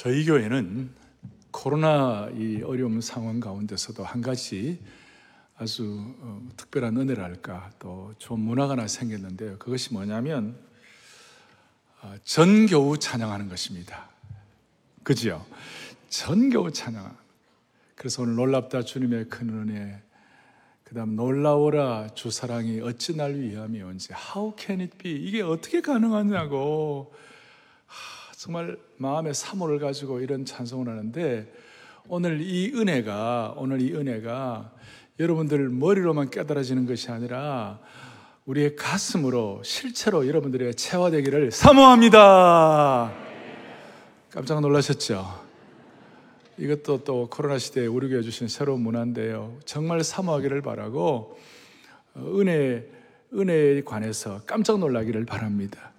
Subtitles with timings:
[0.00, 0.90] 저희 교회는
[1.50, 4.78] 코로나 이 어려운 상황 가운데서도 한 가지
[5.56, 9.58] 아주 어, 특별한 은혜랄까 또 좋은 문화가 하나 생겼는데요.
[9.58, 10.56] 그것이 뭐냐면
[12.00, 14.08] 어, 전교우 찬양하는 것입니다.
[15.02, 15.44] 그지요?
[16.10, 17.16] 전교우 찬양.
[17.96, 20.00] 그래서 오늘 놀랍다 주님의 큰 은혜.
[20.84, 25.12] 그다음 놀라워라 주 사랑이 어찌 날 위함이 온지 How can it be?
[25.12, 27.28] 이게 어떻게 가능하냐고 하,
[28.38, 31.52] 정말 마음의 사모를 가지고 이런 찬송을 하는데
[32.06, 34.70] 오늘 이 은혜가 오늘 이 은혜가
[35.18, 37.80] 여러분들 머리로만 깨달아지는 것이 아니라
[38.46, 43.12] 우리의 가슴으로 실체로 여러분들의 체화되기를 사모합니다.
[44.30, 45.44] 깜짝 놀라셨죠?
[46.58, 49.58] 이것도 또 코로나 시대에 우리 교회 주신 새로운 문화인데요.
[49.64, 51.36] 정말 사모하기를 바라고
[52.14, 52.86] 어, 은혜
[53.34, 55.90] 은혜에 관해서 깜짝 놀라기를 바랍니다.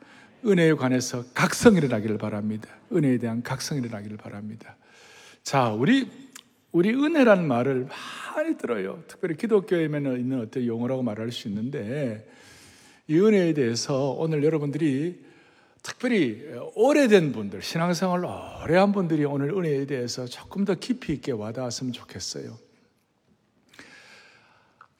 [0.45, 2.69] 은혜에 관해서 각성이 일어나기를 바랍니다.
[2.91, 4.75] 은혜에 대한 각성이 일어나기를 바랍니다.
[5.43, 6.09] 자, 우리
[6.71, 7.87] 우리 은혜라는 말을
[8.35, 9.03] 많이 들어요.
[9.07, 12.29] 특별히 기독교에는 있는 어떤 용어라고 말할 수 있는데
[13.07, 15.27] 이 은혜에 대해서 오늘 여러분들이
[15.81, 16.43] 특별히
[16.75, 22.57] 오래된 분들, 신앙생활 오래 한 분들이 오늘 은혜에 대해서 조금 더 깊이 있게 와닿았으면 좋겠어요.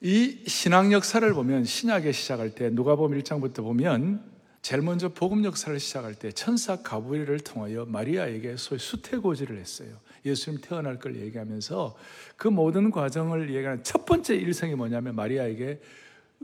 [0.02, 4.24] 이 신앙 역사를 보면 신약에 시작할 때 누가복음 1장부터 보면
[4.62, 9.98] 제일 먼저 복음 역사를 시작할 때 천사 가브리엘을 통하여 마리아에게 소위 수태고지를 했어요.
[10.26, 11.96] 예수님 태어날 걸 얘기하면서
[12.36, 15.82] 그 모든 과정을 얘기하는 첫 번째 일성이 뭐냐면 마리아에게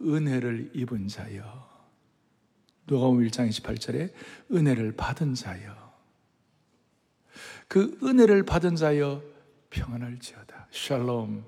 [0.02, 1.75] 은혜를 입은 자여.
[2.88, 4.11] 누가복음 1장 28절에
[4.52, 5.86] 은혜를 받은 자여.
[7.67, 9.21] 그 은혜를 받은 자여
[9.71, 10.67] 평안할지어다.
[10.71, 11.43] 샬롬.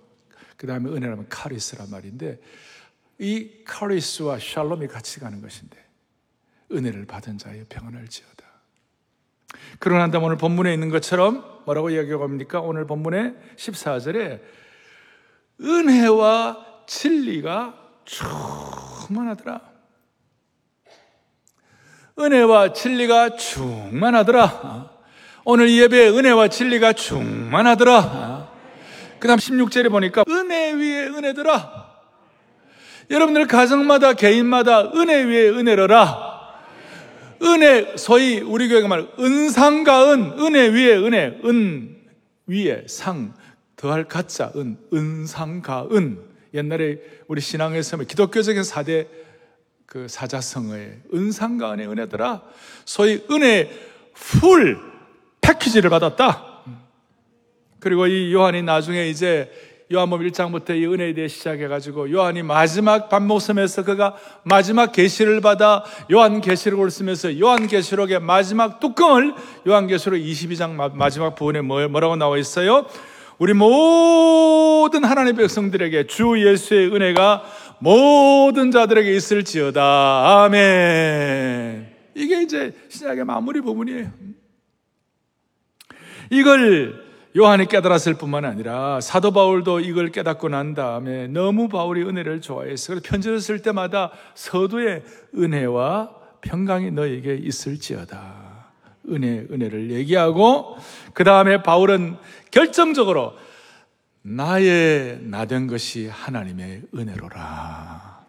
[0.58, 2.42] 그 다음에 은혜라면 카리스란 말인데
[3.20, 5.87] 이 카리스와 샬롬이 같이 가는 것인데
[6.72, 8.46] 은혜를 받은 자여 평안할지어다.
[9.80, 12.60] 그러나 다음 오늘 본문에 있는 것처럼 뭐라고 이야기하고 합니까?
[12.60, 14.42] 오늘 본문에 14절에
[15.62, 19.61] 은혜와 진리가 충만하더라.
[22.20, 24.89] 은혜와 진리가 충만하더라.
[25.45, 28.52] 오늘 예배에 은혜와 진리가 충만하더라.
[29.20, 31.88] 그 다음 16절에 보니까 은혜 위에 은혜더라.
[33.10, 36.36] 여러분들 가정마다 개인마다 은혜 위에 은혜로라.
[37.42, 41.98] 은혜, 소위 우리 교회가 말 은상과 은, 은혜 위에 은혜, 은
[42.48, 43.33] 위에 상,
[43.75, 46.20] 더할 가짜, 은, 은상과 은.
[46.53, 49.08] 옛날에 우리 신앙에서 기독교적인 사대
[49.86, 52.43] 그 사자성어의 은상과 은혜 은혜더라.
[52.86, 53.69] 소위 은혜
[54.14, 54.80] 풀
[55.42, 56.64] 패키지를 받았다.
[57.80, 59.52] 그리고 이 요한이 나중에 이제
[59.89, 66.42] 요한복음 1장부터 이 은혜에 대해 시작해 가지고 요한이 마지막 반목섬에서 그가 마지막 계시를 받아 요한
[66.42, 69.33] 계시록을 쓰면서 요한 계시록의 마지막 뚜껑을
[69.65, 72.86] 요한 계시록 22장 마지막 부분에 뭐, 뭐라고 나와 있어요?
[73.37, 77.45] 우리 모든 하나님의 백성들에게 주 예수의 은혜가
[77.80, 80.43] 모든 자들에게 있을지어다.
[80.43, 81.95] 아멘.
[82.14, 84.11] 이게 이제 신약의 마무리 부분이에요.
[86.30, 87.07] 이걸
[87.37, 93.39] 요한이 깨달았을 뿐만 아니라 사도 바울도 이걸 깨닫고 난 다음에 너무 바울이 은혜를 좋아해서 편지를
[93.39, 95.03] 쓸 때마다 서두에
[95.36, 96.09] 은혜와
[96.42, 98.48] 평강이 너에게 있을지어다.
[99.09, 100.77] 은혜, 은혜를 얘기하고
[101.14, 102.17] 그 다음에 바울은
[102.49, 103.33] 결정적으로
[104.23, 108.25] 나의 나된 것이 하나님의 은혜로라.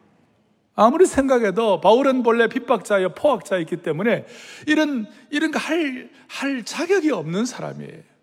[0.75, 4.26] 아무리 생각해도 바울은 본래 핍박자여 포악자였기 때문에
[4.66, 8.18] 이런 이런 거 할 할 자격이 없는 사람이에요.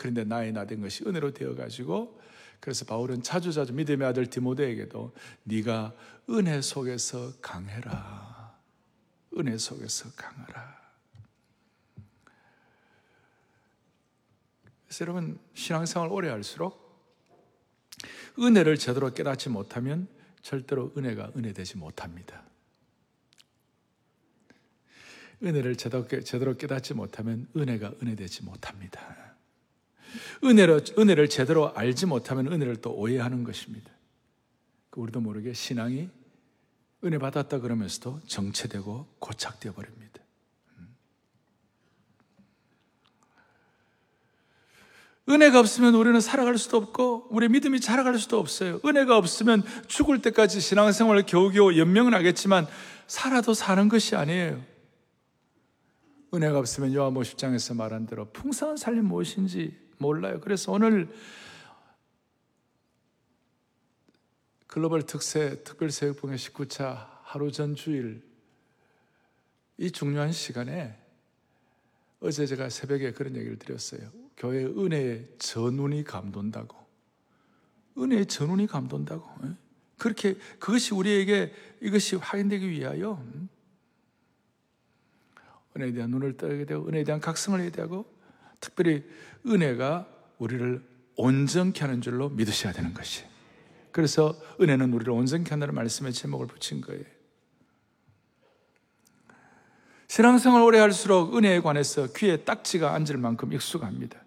[0.00, 2.18] 그런데 나의 나된 것이 은혜로 되어 가지고
[2.58, 5.94] 그래서 바울은 자주자주 믿음의 아들 디모데에게도 네가
[6.30, 8.58] 은혜 속에서 강해라.
[9.36, 10.80] 은혜 속에서 강하라.
[15.02, 16.80] 여러분 신앙생활 오래 할수록
[18.38, 20.08] 은혜를 제대로 깨닫지 못하면
[20.40, 22.42] 절대로 은혜가 은혜되지 못합니다.
[25.42, 29.29] 은혜를 제대로 깨닫지 못하면 은혜가 은혜되지 못합니다.
[30.44, 33.90] 은혜를, 은혜를 제대로 알지 못하면 은혜를 또 오해하는 것입니다.
[34.90, 36.08] 그 우리도 모르게 신앙이
[37.04, 40.20] 은혜 받았다 그러면서도 정체되고 고착되어 버립니다.
[45.28, 48.80] 은혜가 없으면 우리는 살아갈 수도 없고 우리 믿음이 자라갈 수도 없어요.
[48.84, 52.66] 은혜가 없으면 죽을 때까지 신앙생활을 겨우겨우 연명은 하겠지만
[53.06, 54.60] 살아도 사는 것이 아니에요.
[56.34, 60.40] 은혜가 없으면 요한복 10장에서 말한 대로 풍성한 삶이 무엇인지 몰라요.
[60.40, 61.08] 그래서 오늘
[64.66, 68.22] 글로벌 특세 특별사역봉의 19차 하루 전 주일
[69.76, 70.98] 이 중요한 시간에
[72.20, 74.10] 어제 제가 새벽에 그런 얘기를 드렸어요.
[74.36, 76.76] 교회 은혜의 전운이 감돈다고.
[77.98, 79.28] 은혜의 전운이 감돈다고.
[79.44, 79.56] 예?
[79.98, 83.48] 그렇게 그것이 우리에게 이것이 확인되기 위하여 음?
[85.76, 88.19] 은혜에 대한 눈을 떠게 되고 은혜에 대한 각성을 해야 되고
[88.60, 89.04] 특별히
[89.46, 90.06] 은혜가
[90.38, 90.82] 우리를
[91.16, 93.24] 온전케 하는 줄로 믿으셔야 되는 것이.
[93.92, 97.04] 그래서 은혜는 우리를 온전케 한다는 말씀에 제목을 붙인 거예요.
[100.08, 104.18] 신앙생활 오래 할수록 은혜에 관해서 귀에 딱지가 앉을 만큼 익숙합니다.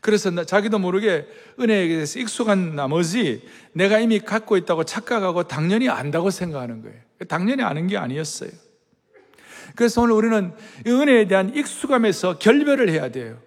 [0.00, 1.26] 그래서 자기도 모르게
[1.58, 7.00] 은혜에 대해서 익숙한 나머지 내가 이미 갖고 있다고 착각하고 당연히 안다고 생각하는 거예요.
[7.28, 8.50] 당연히 아는 게 아니었어요.
[9.76, 10.52] 그래서 오늘 우리는
[10.86, 13.40] 은혜에 대한 익숙함에서 결별을 해야 돼요.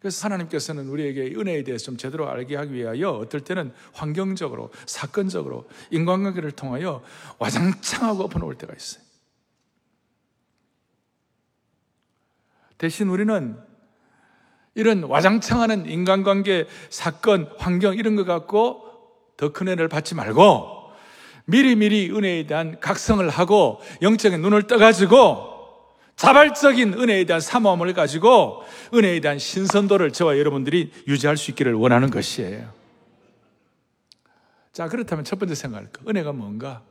[0.00, 6.52] 그래서 하나님께서는 우리에게 은혜에 대해서 좀 제대로 알게 하기 위하여 어떨 때는 환경적으로, 사건적으로, 인간관계를
[6.52, 7.02] 통하여
[7.38, 9.02] 와장창하고 엎어놓을 때가 있어요.
[12.78, 13.58] 대신 우리는
[14.74, 18.84] 이런 와장창하는 인간관계, 사건, 환경 이런 것 갖고
[19.38, 20.75] 더큰 은혜를 받지 말고
[21.46, 25.54] 미리미리 은혜에 대한 각성을 하고 영적인 눈을 떠가지고
[26.16, 28.64] 자발적인 은혜에 대한 사모함을 가지고
[28.94, 32.72] 은혜에 대한 신선도를 저와 여러분들이 유지할 수 있기를 원하는 것이에요.
[34.72, 36.02] 자, 그렇다면 첫 번째 생각할 거.
[36.08, 36.82] 은혜가 뭔가?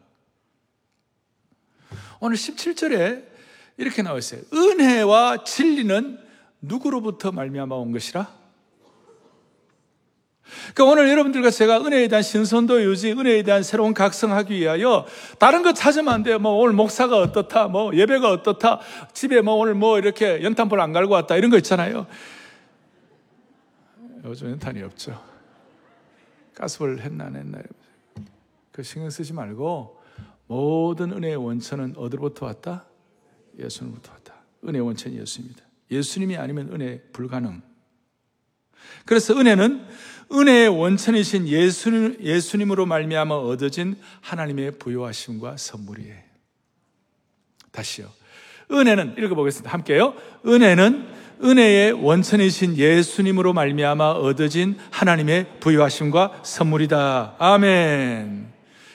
[2.20, 3.26] 오늘 17절에
[3.78, 4.42] 이렇게 나와 있어요.
[4.54, 6.20] 은혜와 진리는
[6.62, 8.45] 누구로부터 말미암아 온 것이라?
[10.74, 15.06] 그러니까 오늘 여러분들과 제가 은혜에 대한 신선도 유지, 은혜에 대한 새로운 각성하기 위하여
[15.40, 16.40] 다른 거 찾으면 안 돼요.
[16.40, 18.80] 뭐 오늘 목사가 어떻다, 뭐 예배가 어떻다,
[19.14, 22.08] 집에 뭐 오늘 뭐 이렇게 연탄불 안 갈고 왔다 이런 거 있잖아요.
[24.24, 25.22] 요즘 연탄이 없죠.
[26.54, 27.60] 가스불 했나 안 했나
[28.72, 30.02] 그 신경 쓰지 말고
[30.48, 32.86] 모든 은혜의 원천은 어디로부터 왔다?
[33.60, 34.36] 예수님부터 왔다.
[34.68, 35.64] 은혜의 원천이 예수입니다.
[35.92, 37.62] 예수님이 아니면 은혜 불가능.
[39.06, 39.86] 그래서 은혜는
[40.32, 46.16] 은혜의 원천이신 예수님, 예수님으로 말미암아 얻어진 하나님의 부여하심과 선물이에요.
[47.72, 48.10] 다시요.
[48.72, 49.72] 은혜는 읽어보겠습니다.
[49.72, 50.16] 함께요.
[50.46, 51.08] 은혜는
[51.44, 57.36] 은혜의 원천이신 예수님으로 말미암아 얻어진 하나님의 부여하심과 선물이다.
[57.38, 58.54] 아멘.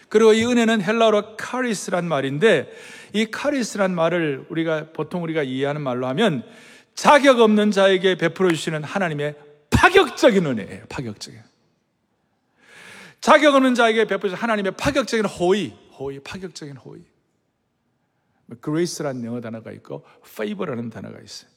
[0.08, 2.72] 그리고 이 은혜는 헬라어로 카리스란 말인데
[3.12, 6.42] 이 카리스란 말을 우리가 보통 우리가 이해하는 말로 하면
[6.94, 9.34] 자격 없는 자에게 베풀어 주시는 하나님의
[9.80, 10.84] 파격적인 은혜예요.
[10.88, 11.40] 파격적인.
[13.20, 17.02] 자격 없는 자에게 베푸신 하나님의 파격적인 호의, 호의, 파격적인 호의.
[18.62, 21.50] grace라는 영어 단어가 있고 favor라는 단어가 있어요.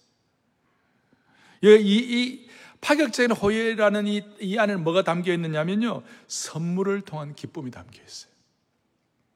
[1.64, 2.50] 이, 이
[2.82, 6.04] 파격적인 호의라는 이, 이 안에 뭐가 담겨 있느냐면요.
[6.28, 8.33] 선물을 통한 기쁨이 담겨 있어요.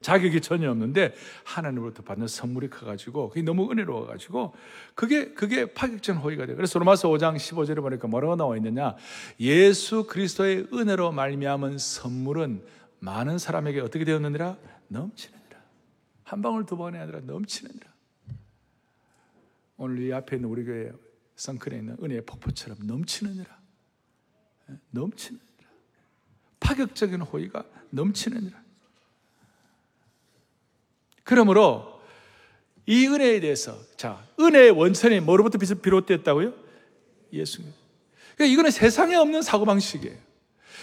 [0.00, 1.14] 자격이 전혀 없는데
[1.44, 4.54] 하나님으로부터 받는 선물이 커가지고 그게 너무 은혜로워가지고
[4.94, 6.56] 그게 그게 파격적인 호의가 돼요.
[6.56, 8.94] 그래서 로마서 5장 15절에 보니까 뭐라고 나와 있느냐?
[9.40, 12.64] 예수 그리스도의 은혜로 말미암은 선물은
[13.00, 14.56] 많은 사람에게 어떻게 되었느니라?
[14.88, 15.58] 넘치느니라.
[16.22, 17.88] 한 방울 두 방울이 아니라 넘치느니라.
[19.78, 20.92] 오늘 이 앞에 있는 우리 교회
[21.36, 23.58] 성클에 있는 은혜의 폭포처럼 넘치느니라.
[24.70, 25.48] 예, 넘치느니라.
[26.60, 28.67] 파격적인 호의가 넘치느니라.
[31.28, 32.00] 그러므로
[32.86, 36.54] 이 은혜에 대해서 자 은혜의 원천이 뭐로부터 비롯되었다고요?
[37.34, 37.70] 예수님.
[38.34, 40.16] 그러니까 이거는 세상에 없는 사고 방식이에요.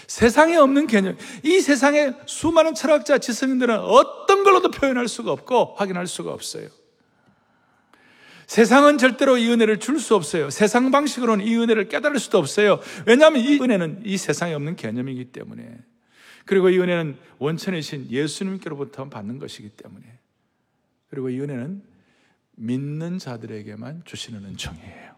[0.05, 1.17] 세상에 없는 개념.
[1.41, 6.67] 이 세상에 수많은 철학자, 지성인들은 어떤 걸로도 표현할 수가 없고 확인할 수가 없어요.
[8.45, 10.51] 세상은 절대로 이 은혜를 줄 수 없어요.
[10.51, 12.79] 세상 방식으로는 이 은혜를 깨달을 수도 없어요.
[13.07, 15.79] 왜냐하면 이 은혜는 이 세상에 없는 개념이기 때문에.
[16.45, 20.19] 그리고 이 은혜는 원천이신 예수님께로부터 받는 것이기 때문에.
[21.15, 21.81] 그리고 이 은혜는
[22.57, 25.15] 믿는 자들에게만 주시는 은총이에요.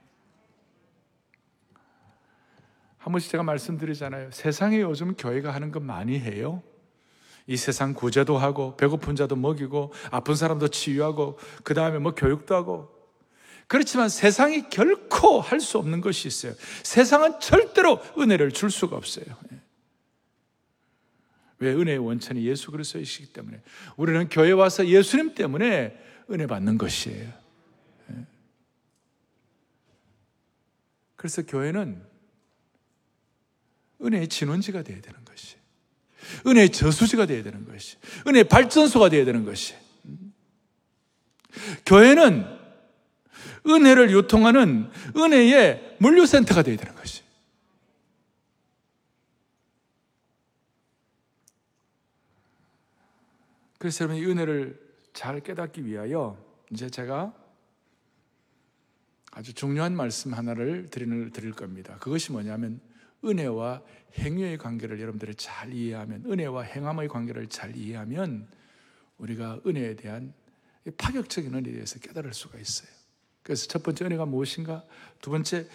[2.99, 4.29] 한 번씩 제가 말씀드리잖아요.
[4.31, 6.61] 세상에 요즘 교회가 하는 것 많이 해요.
[7.47, 12.93] 이 세상 구제도 하고, 배고픈 자도 먹이고, 아픈 사람도 치유하고, 그 다음에 뭐 교육도 하고.
[13.65, 16.53] 그렇지만 세상이 결코 할 수 없는 것이 있어요.
[16.83, 19.25] 세상은 절대로 은혜를 줄 수가 없어요.
[21.59, 23.61] 왜 은혜의 원천이 예수 그리스도이시기 때문에
[23.95, 25.97] 우리는 교회 와서 예수님 때문에
[26.29, 27.33] 은혜 받는 것이에요.
[28.11, 28.15] 예.
[31.15, 32.03] 그래서 교회는
[34.01, 35.55] 은혜의 진원지가 되어야 되는 것이.
[36.45, 37.97] 은혜의 저수지가 되어야 되는 것이.
[38.27, 39.75] 은혜의 발전소가 되어야 되는 것이.
[41.85, 42.45] 교회는
[43.65, 47.23] 은혜를 유통하는 은혜의 물류센터가 되어야 되는 것이.
[53.77, 54.79] 그래서 여러분 이 은혜를
[55.13, 56.37] 잘 깨닫기 위하여
[56.71, 57.33] 이제 제가
[59.31, 61.97] 아주 중요한 말씀 하나를 드릴, 드릴 겁니다.
[61.99, 62.79] 그것이 뭐냐면
[63.23, 63.83] 은혜와
[64.17, 68.47] 행위의 관계를 여러분들이 잘 이해하면 은혜와 행함의 관계를 잘 이해하면
[69.17, 70.33] 우리가 은혜에 대한
[70.97, 72.89] 파격적인 은혜에 대해서 깨달을 수가 있어요.
[73.43, 74.83] 그래서 첫 번째 은혜가 무엇인가?
[75.21, 75.67] 두 번째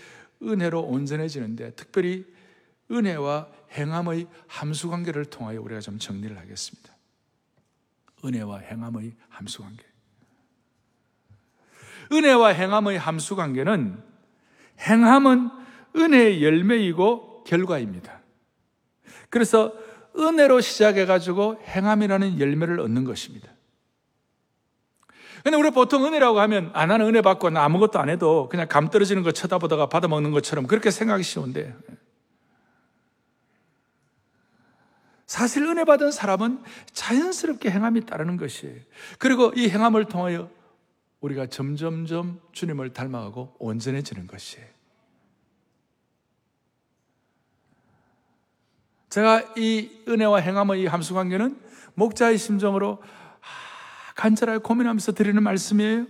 [0.42, 2.26] 은혜로 온전해지는데 특별히
[2.90, 6.92] 은혜와 행함의 함수 관계를 통하여 우리가 좀 정리를 하겠습니다.
[8.24, 9.84] 은혜와 행함의 함수 관계.
[12.12, 14.02] 은혜와 행함의 함수 관계는
[14.80, 15.50] 행함은
[15.96, 18.20] 은혜의 열매이고 결과입니다.
[19.30, 19.72] 그래서
[20.18, 23.48] 은혜로 시작해가지고 행함이라는 열매를 얻는 것입니다.
[25.42, 28.88] 근데 우리 보통 은혜라고 하면, 아, 나는 은혜 받고 나 아무것도 안 해도 그냥 감
[28.90, 31.74] 떨어지는 거 쳐다보다가 받아먹는 것처럼 그렇게 생각이 쉬운데.
[35.32, 36.62] 사실 은혜 받은 사람은
[36.92, 38.78] 자연스럽게 행함이 따르는 것이에요.
[39.18, 40.50] 그리고 이 행함을 통하여
[41.20, 44.66] 우리가 점점점 주님을 닮아가고 온전해지는 것이에요.
[49.08, 51.58] 제가 이 은혜와 행함의 이 함수 관계는
[51.94, 53.02] 목자의 심정으로
[54.14, 56.06] 간절하게 고민하면서 드리는 말씀이에요.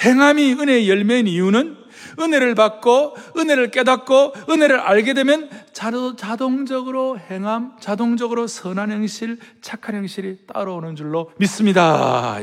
[0.00, 1.79] 행함이 은혜의 열매인 이유는
[2.18, 10.96] 은혜를 받고 은혜를 깨닫고 은혜를 알게 되면 자동적으로 행함, 자동적으로 선한 행실, 착한 행실이 따라오는
[10.96, 12.38] 줄로 믿습니다.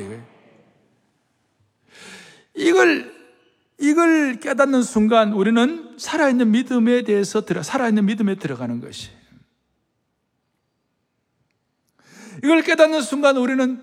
[2.56, 3.16] 이걸
[3.80, 9.10] 이걸 깨닫는 순간 우리는 살아있는 믿음에 대해서 들어 살아있는 믿음에 들어가는 것이.
[12.44, 13.82] 이걸 깨닫는 순간 우리는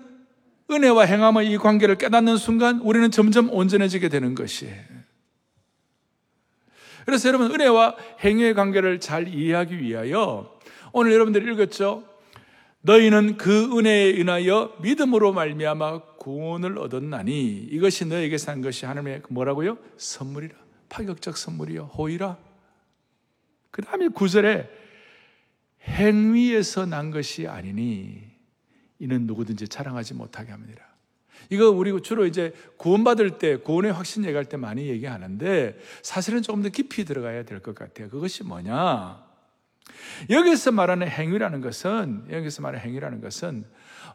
[0.69, 4.94] 은혜와 행함의 이 관계를 깨닫는 순간 우리는 점점 온전해지게 되는 것이에요.
[7.05, 10.59] 그래서 여러분 은혜와 행위의 관계를 잘 이해하기 위하여
[10.91, 12.03] 오늘 여러분들이 읽었죠.
[12.81, 19.77] 너희는 그 은혜에 인하여 믿음으로 말미암아 구원을 얻었나니 이것이 너에게 산 것이 하나님의 뭐라고요?
[19.97, 20.55] 선물이라.
[20.89, 21.91] 파격적 선물이요.
[21.97, 22.37] 호의라.
[23.71, 24.69] 그 다음에 구절에
[25.83, 28.23] 행위에서 난 것이 아니니
[28.99, 30.94] 이는 누구든지 자랑하지 못하게 합니다.
[31.49, 36.69] 이거 우리 주로 이제 구원받을 때, 구원의 확신 얘기할 때 많이 얘기하는데 사실은 조금 더
[36.69, 38.09] 깊이 들어가야 될 것 같아요.
[38.09, 39.23] 그것이 뭐냐?
[40.29, 43.65] 여기서 말하는 행위라는 것은, 여기서 말하는 행위라는 것은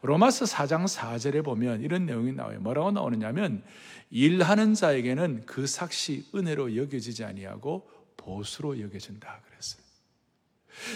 [0.02, 2.60] 로마서 4장 4절에 보면 이런 내용이 나와요.
[2.60, 3.62] 뭐라고 나오느냐면
[4.10, 9.40] 일하는 자에게는 그 삭시 은혜로 여겨지지 아니하고 보수로 여겨진다.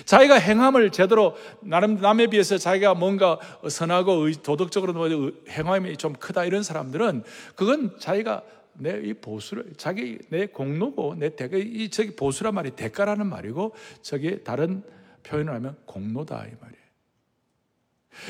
[0.05, 3.39] 자기가 행함을 제대로 나름 남에 비해서 자기가 뭔가
[3.69, 7.25] 선하고 도덕적으로 뭐 행함이 좀 크다 이런 사람들은
[7.55, 8.43] 그건 자기가
[8.77, 14.43] 내 이 보수를 자기 내 공로고 내 대가 이 저기 보수란 말이 대가라는 말이고 저기
[14.43, 14.83] 다른
[15.23, 16.85] 표현을 하면 공로다 이 말이에요.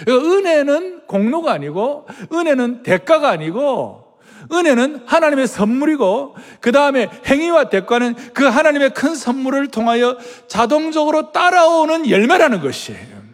[0.05, 4.04] 그러니까 은혜는 공로가 아니고 은혜는 대가가 아니고
[4.53, 12.61] 은혜는 하나님의 선물이고 그 다음에 행위와 대가는 그 하나님의 큰 선물을 통하여 자동적으로 따라오는 열매라는
[12.61, 13.25] 것이에요.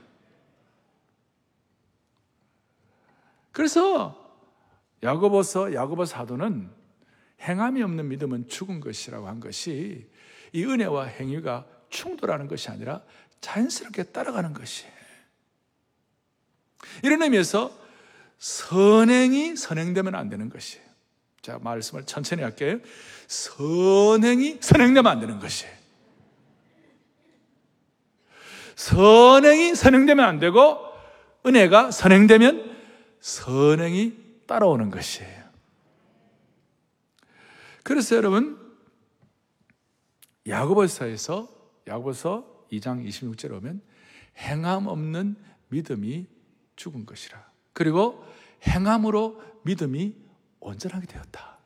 [3.52, 4.16] 그래서
[5.02, 6.70] 야고보서 야고보 사도는
[7.42, 10.08] 행함이 없는 믿음은 죽은 것이라고 한 것이
[10.52, 13.02] 이 은혜와 행위가 충돌하는 것이 아니라
[13.40, 14.92] 자연스럽게 따라가는 것이에요.
[17.02, 17.78] 이런 의미에서
[18.38, 20.89] 선행이 선행되면 안 되는 것이에요.
[21.42, 22.78] 자, 말씀을 천천히 할게요.
[23.26, 24.58] 선행이
[25.06, 25.72] 안 되는 것이에요.
[28.76, 30.78] 선행이 선행되면 안 되고,
[31.44, 32.76] 은혜가 선행되면
[33.20, 34.16] 선행이
[34.46, 35.44] 따라오는 것이에요.
[37.82, 38.58] 그래서 여러분,
[40.46, 41.48] 야고보서에서,
[41.86, 43.82] 야고보서 2장 26절에 오면,
[44.38, 45.36] 행함 없는
[45.68, 46.26] 믿음이
[46.76, 47.50] 죽은 것이라.
[47.72, 48.24] 그리고
[48.66, 50.14] 행함으로 믿음이
[50.60, 51.58] 온전하게 되었다.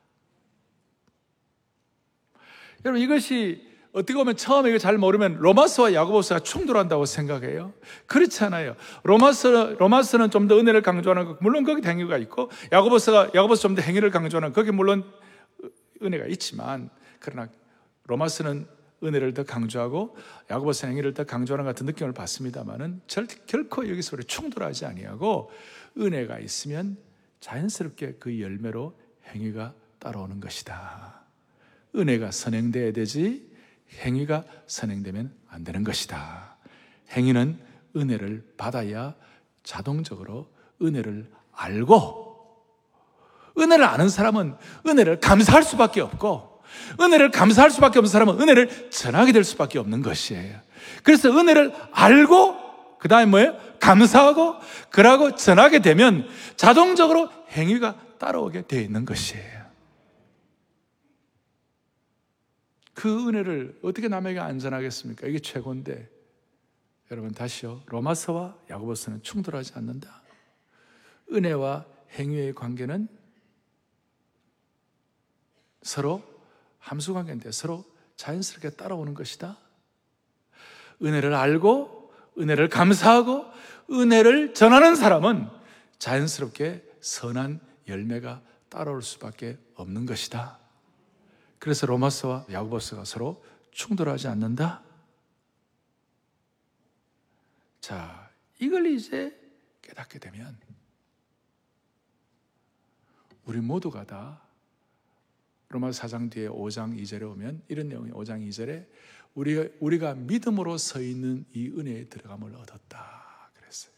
[2.83, 7.73] 여러분 이것이 어떻게 보면 처음에 이거 잘 모르면 로마서와 야고보서가 충돌한다고 생각해요.
[8.07, 8.75] 그렇지 않아요.
[9.03, 13.81] 로마서 로마서는 좀 더 은혜를 강조하는 것 물론 거기 행위가 있고 야고보서가 야고보서 좀 더
[13.81, 15.03] 행위를 강조하는 거기 물론
[16.03, 17.49] 은혜가 있지만 그러나
[18.07, 18.67] 로마서는
[19.03, 20.17] 은혜를 더 강조하고
[20.51, 23.01] 야고보서 행위를 더 강조하는 같은 느낌을 받습니다만은
[23.47, 25.51] 결코 여기서 우리 충돌하지 아니하고
[25.97, 26.97] 은혜가 있으면
[27.45, 28.97] 자연스럽게 그 열매로
[29.27, 31.21] 행위가 따라오는 것이다.
[31.95, 33.47] 은혜가 선행돼야 되지
[33.99, 36.57] 행위가 선행되면 안 되는 것이다.
[37.11, 37.59] 행위는
[37.95, 39.13] 은혜를 받아야
[39.61, 42.65] 자동적으로 은혜를 알고
[43.59, 44.55] 은혜를 아는 사람은
[44.87, 46.63] 은혜를 감사할 수밖에 없고
[46.99, 50.59] 은혜를 감사할 수밖에 없는 사람은 은혜를 전하게 될 수밖에 없는 것이에요.
[51.03, 52.64] 그래서 은혜를 알고
[53.05, 53.55] 그 다음에 뭐예요?
[53.79, 54.55] 감사하고
[54.89, 59.63] 그러고 전하게 되면 자동적으로 행위가 따라오게 되어 있는 것이에요.
[62.95, 65.27] 그 은혜를 어떻게 남에게 안 전하겠습니까?
[65.27, 66.09] 이게 최고인데.
[67.11, 67.83] 여러분 다시요.
[67.85, 70.23] 로마서와 야고보서는 충돌하지 않는다.
[71.31, 73.07] 은혜와 행위의 관계는
[75.83, 76.23] 서로
[76.79, 77.85] 함수 관계인데 서로
[78.15, 79.59] 자연스럽게 따라오는 것이다.
[81.03, 81.94] 은혜를 알고
[82.37, 83.45] 은혜를 감사하고
[83.89, 85.49] 은혜를 전하는 사람은
[85.99, 90.59] 자연스럽게 선한 열매가 따라올 수밖에 없는 것이다.
[91.59, 94.83] 그래서 로마서와 야고보서가 서로 충돌하지 않는다.
[97.79, 99.39] 자, 이걸 이제
[99.81, 100.57] 깨닫게 되면
[103.45, 104.41] 우리 모두가 다
[105.69, 108.87] 로마서 4장 뒤에 5장 2절에 오면 이런 내용이 5장 2절에
[109.35, 113.51] 우리, 우리가 믿음으로 서 있는 이 은혜에 들어감을 얻었다.
[113.53, 113.93] 그랬어요.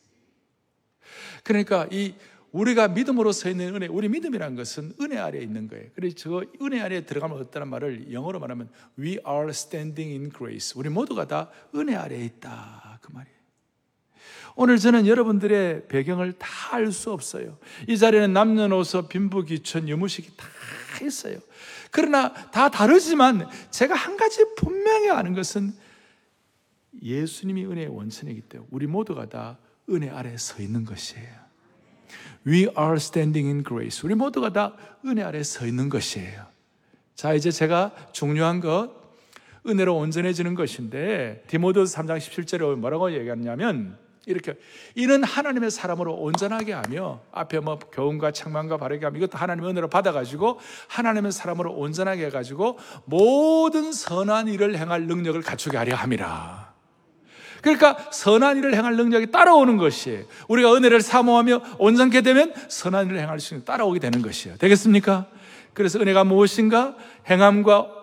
[1.44, 2.16] 그러니까 이
[2.52, 5.90] 우리가 믿음으로 서 있는 은혜, 우리 믿음이란 것은 은혜 아래에 있는 거예요.
[5.94, 10.74] 그래서 저 은혜 아래에 들어가면 얻다는 말을 영어로 말하면 we are standing in grace.
[10.76, 13.00] 우리 모두가 다 은혜 아래에 있다.
[13.02, 13.38] 그 말이에요.
[14.56, 17.58] 오늘 저는 여러분들의 배경을 다 알 수 없어요.
[17.88, 20.48] 이 자리에는 남녀노소 빈부 귀천 유무식이 다
[21.06, 21.40] 있어요.
[21.92, 25.74] 그러나 다 다르지만 제가 한 가지 분명히 아는 것은
[27.02, 29.58] 예수님이 은혜의 원천이기 때문에 우리 모두가 다
[29.90, 31.48] 은혜 아래에 서 있는 것이에요.
[32.46, 34.06] We are standing in grace.
[34.06, 34.76] 우리 모두가 다
[35.06, 36.46] 은혜 아래에 서 있는 것이에요.
[37.16, 38.92] 자, 이제 제가 중요한 것,
[39.66, 43.98] 은혜로 온전해지는 것인데, 디모데서 3장 17절에 뭐라고 얘기하냐면,
[44.28, 44.56] 이렇게
[44.94, 50.60] 이는 하나님의 사람으로 온전하게 하며 앞에 뭐 교훈과 책망과 바르게 하며 이것도 하나님의 은혜로 받아가지고
[50.90, 56.74] 하나님의 사람으로 온전하게 해가지고 모든 선한 일을 행할 능력을 갖추게 하려 함이라.
[57.62, 60.26] 그러니까 선한 일을 행할 능력이 따라오는 것이에요.
[60.50, 64.58] 우리가 은혜를 사모하며 온전케 되면 선한 일을 행할 수 있는 따라오게 되는 것이에요.
[64.58, 65.28] 되겠습니까?
[65.74, 66.96] 그래서 은혜가 무엇인가?
[67.30, 67.94] 행함과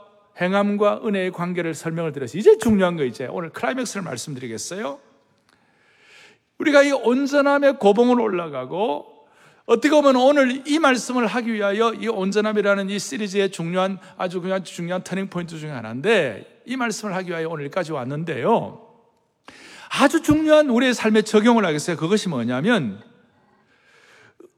[0.41, 4.99] 행함과 은혜의 관계를 설명을 드려서 이제 중요한 거 이제 오늘 클라이맥스를 말씀드리겠어요.
[6.59, 9.15] 우리가 이 온전함의 고봉을 올라가고
[9.67, 15.03] 어떻게 보면 오늘 이 말씀을 하기 위하여 이 온전함이라는 이 시리즈의 중요한 아주 그냥 중요한
[15.03, 18.81] 터닝 포인트 중에 하나인데 이 말씀을 하기 위하여 오늘 여기까지 왔는데요.
[20.01, 21.97] 아주 중요한 우리의 삶에 적용을 하겠어요.
[21.97, 23.01] 그것이 뭐냐면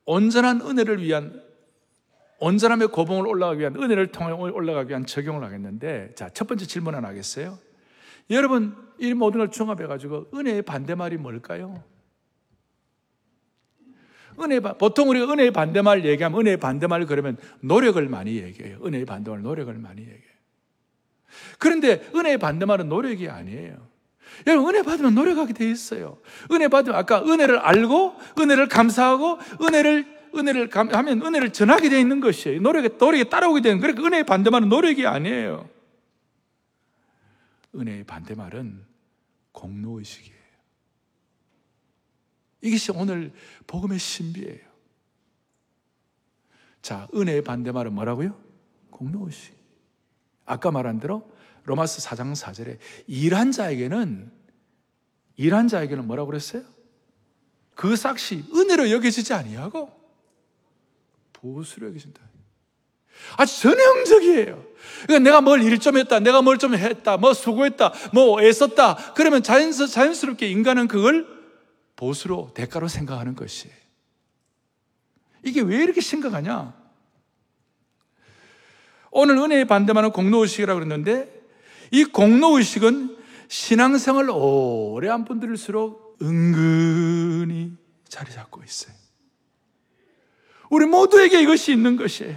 [0.04, 1.42] 온전한 은혜를 위한
[2.38, 7.08] 온전함의 고봉을 올라가기 위한 은혜를 통해 올라가기 위한 적용을 하겠는데 자, 첫 번째 질문 하나
[7.08, 7.58] 하겠어요.
[8.30, 11.82] 여러분, 이 모든 걸 종합해가지고 은혜의 반대말이 뭘까요?
[14.40, 18.78] 은혜, 보통 우리가 은혜의 반대말 얘기하면 은혜의 반대말 그러면 노력을 많이 얘기해요.
[18.84, 20.36] 은혜의 반대말 노력을 많이 얘기해요.
[21.58, 23.86] 그런데 은혜의 반대말은 노력이 아니에요.
[24.46, 26.18] 여러분, 은혜 받으면 노력하게 돼 있어요.
[26.52, 30.04] 은혜 받으면 아까 은혜를 알고, 은혜를 감사하고, 은혜를,
[30.34, 32.60] 은혜를 감, 하면 은혜를 전하게 돼 있는 것이에요.
[32.60, 35.68] 노력에, 노력에 따라오게 되는, 그러니까 은혜의 반대말은 노력이 아니에요.
[37.74, 38.85] 은혜의 반대말은
[39.56, 40.36] 공로의식이에요.
[42.60, 43.32] 이것이 오늘
[43.66, 44.66] 복음의 신비예요.
[46.82, 48.38] 자, 은혜의 반대말은 뭐라고요?
[48.90, 49.56] 공로의식.
[50.44, 51.32] 아까 말한 대로
[51.64, 54.30] 로마스 4장 4절에 일한 자에게는
[55.36, 56.62] 일한 자에게는 뭐라고 그랬어요?
[57.74, 59.90] 그 삭시 은혜로 여겨지지 아니하고
[61.32, 62.22] 보수로 여겨진다.
[63.36, 64.64] 아주 전형적이에요.
[65.06, 69.14] 그러니까 내가 뭘 일 좀 했다, 내가 뭘 좀 했다, 뭐 수고했다, 뭐 애썼다.
[69.14, 71.26] 그러면 자연스, 자연스럽게 인간은 그걸
[71.96, 73.74] 보수로, 대가로 생각하는 것이에요.
[75.42, 76.74] 이게 왜 이렇게 심각하냐?
[79.10, 81.32] 오늘 은혜의 반대만은 공로의식이라고 그랬는데,
[81.92, 83.16] 이 공로의식은
[83.48, 87.72] 신앙생활 오래 한 분들일수록 은근히
[88.08, 88.94] 자리 잡고 있어요.
[90.68, 92.36] 우리 모두에게 이것이 있는 것이에요.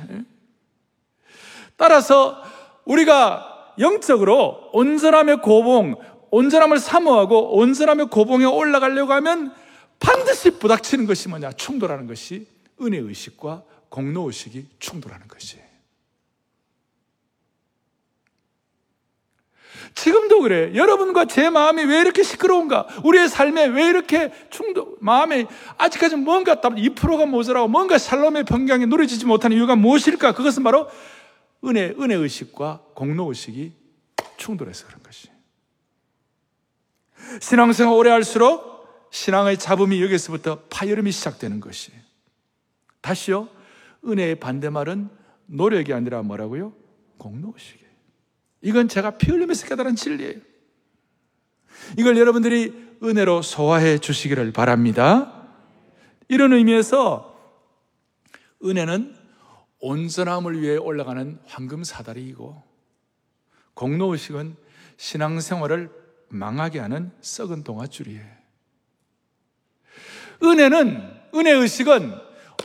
[1.79, 2.43] 따라서
[2.83, 5.95] 우리가 영적으로 온전함의 고봉,
[6.29, 9.53] 온전함을 사모하고 온전함의 고봉에 올라가려고 하면
[9.97, 11.53] 반드시 부닥치는 것이 뭐냐?
[11.53, 12.45] 충돌하는 것이
[12.81, 15.63] 은혜의식과 공로의식이 충돌하는 것이에요.
[19.95, 20.71] 지금도 그래.
[20.75, 22.87] 여러분과 제 마음이 왜 이렇게 시끄러운가?
[23.05, 25.45] 우리의 삶에 왜 이렇게 충돌, 마음에
[25.77, 30.33] 아직까지 뭔가 2%가 모자라고 뭔가 샬롬의 평강이 누려지지 못하는 이유가 무엇일까?
[30.33, 30.87] 그것은 바로
[31.65, 33.73] 은혜, 은혜 의식과 공로 의식이
[34.37, 35.29] 충돌해서 그런 것이.
[37.41, 41.91] 신앙생활 오래 할수록 신앙의 잡음이 여기서부터 파열음이 시작되는 것이.
[43.01, 43.49] 다시요.
[44.05, 45.09] 은혜의 반대말은
[45.47, 46.73] 노력이 아니라 뭐라고요?
[47.17, 47.89] 공로 의식이에요.
[48.61, 50.39] 이건 제가 피 흘리면서 깨달은 진리예요.
[51.97, 55.47] 이걸 여러분들이 은혜로 소화해 주시기를 바랍니다.
[56.27, 57.37] 이런 의미에서
[58.63, 59.15] 은혜는
[59.79, 62.61] 온전함을 위해 올라가는 황금 사다리이고
[63.73, 64.55] 공로의식은
[64.97, 65.89] 신앙생활을
[66.29, 68.25] 망하게 하는 썩은 동아줄이에요.
[70.43, 72.13] 은혜는 은혜 의식은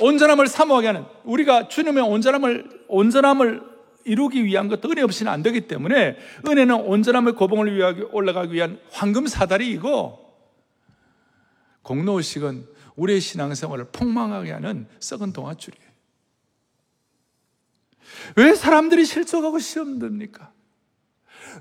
[0.00, 3.62] 온전함을 사모하게 하는 우리가 주님의 온전함을 온전함을
[4.04, 9.26] 이루기 위한 것도 은혜 없이는 안 되기 때문에 은혜는 온전함의 고봉을 위하게 올라가기 위한 황금
[9.26, 10.18] 사다리이고
[11.82, 15.93] 공로의식은 우리의 신앙생활을 폭망하게 하는 썩은 동아줄이에요.
[18.36, 20.52] 왜 사람들이 실족하고 시험 듭니까?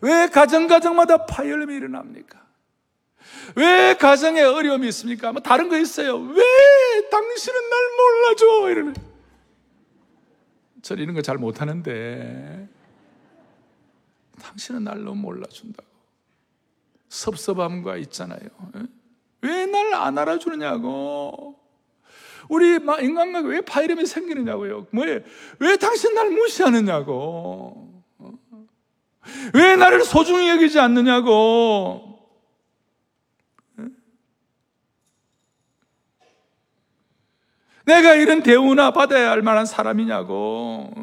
[0.02, 2.42] 왜 가정가정마다 파열음이 일어납니까?
[3.56, 5.32] 왜 가정에 어려움이 있습니까?
[5.32, 6.18] 뭐 다른 거 있어요.
[6.18, 6.44] 왜
[7.10, 8.72] 당신은 날 몰라줘?
[8.72, 8.96] 이러면.
[10.82, 12.68] 저 이런 거 잘 못하는데.
[14.42, 15.88] 당신은 날 너무 몰라준다고.
[17.10, 18.40] 섭섭함과 있잖아요.
[19.42, 21.60] 왜 날 안 알아주느냐고.
[22.54, 24.86] 우리 인간관계 왜 파이름이 생기느냐고요.
[24.92, 25.22] 뭐예요?
[25.58, 28.04] 왜 당신 날 무시하느냐고.
[29.56, 32.14] 왜 나를 소중히 여기지 않느냐고.
[37.86, 40.94] 내가 이런 대우나 받아야 할 만한 사람이냐고.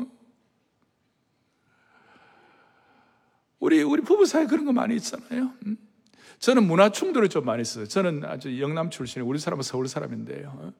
[3.58, 5.52] 우리, 우리 부부 사이에 그런 거 많이 있잖아요.
[6.38, 7.86] 저는 문화 충돌이 좀 많이 있어요.
[7.86, 10.72] 저는 아주 영남 출신이 우리 사람은 서울 사람인데요.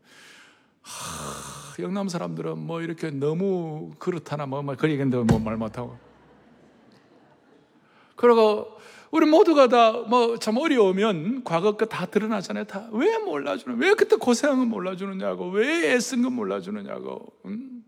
[0.83, 5.99] 하, 영남 사람들은 뭐 이렇게 너무 그렇다나 뭐, 뭐 얘기인데 뭐말 못하고.
[8.17, 8.77] 그리고
[9.11, 12.65] 우리 모두가 다 뭐 참 어려우면 과거 거 다 드러나잖아요.
[12.65, 13.79] 다 왜 몰라주는?
[13.79, 15.49] 왜 그때 고생한 건 몰라주느냐고?
[15.51, 17.33] 왜 애쓴 건 몰라주느냐고?
[17.47, 17.85] 음?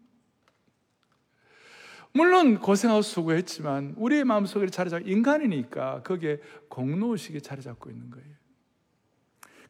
[2.15, 8.27] 물론 고생하고 수고했지만 우리의 마음속에 자리 잡고 인간이니까 거기에 공로의식이 자리 잡고 있는 거예요.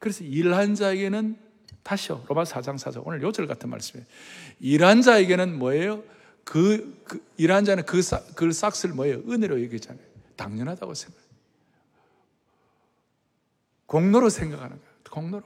[0.00, 1.36] 그래서 일한 자에게는
[1.82, 2.24] 다시요.
[2.28, 3.02] 로마 4장 4절.
[3.06, 4.06] 오늘 요절 같은 말씀이에요.
[4.60, 6.02] 일한 자에게는 뭐예요?
[6.44, 8.00] 그, 그 일한 자는 그,
[8.34, 9.18] 그 싹스를 뭐예요?
[9.28, 10.04] 은혜로 얘기잖아요.
[10.36, 11.32] 당연하다고 생각해요.
[13.86, 14.92] 공로로 생각하는 거예요.
[15.10, 15.44] 공로로.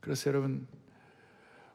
[0.00, 0.66] 그래서 여러분,